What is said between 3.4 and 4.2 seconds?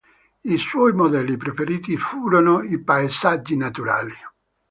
naturali.